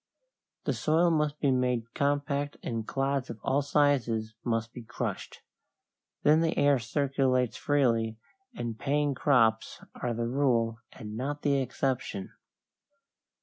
The 0.63 0.73
soil 0.73 1.11
must 1.11 1.39
be 1.39 1.51
made 1.51 1.93
compact 1.93 2.57
and 2.63 2.87
clods 2.87 3.29
of 3.29 3.39
all 3.43 3.61
sizes 3.61 4.33
must 4.43 4.73
be 4.73 4.81
crushed. 4.81 5.43
Then 6.23 6.41
the 6.41 6.57
air 6.57 6.79
circulates 6.79 7.55
freely, 7.55 8.17
and 8.55 8.79
paying 8.79 9.13
crops 9.13 9.79
are 9.93 10.15
the 10.15 10.27
rule 10.27 10.79
and 10.91 11.15
not 11.15 11.43
the 11.43 11.57
exception. 11.61 12.31